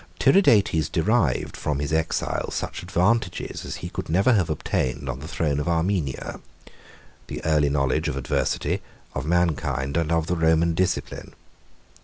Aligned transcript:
Tiridates 0.19 0.91
derived 0.91 1.55
from 1.55 1.77
his 1.77 1.93
exile 1.93 2.49
such 2.49 2.81
advantages 2.81 3.63
as 3.63 3.75
he 3.85 3.89
could 3.89 4.09
never 4.09 4.33
have 4.33 4.49
obtained 4.49 5.07
on 5.07 5.19
the 5.19 5.27
throne 5.27 5.59
of 5.59 5.67
Armenia; 5.69 6.41
the 7.27 7.45
early 7.45 7.69
knowledge 7.69 8.07
of 8.07 8.17
adversity, 8.17 8.81
of 9.13 9.27
mankind, 9.27 9.95
and 9.97 10.11
of 10.11 10.25
the 10.25 10.35
Roman 10.35 10.73
discipline. 10.73 11.35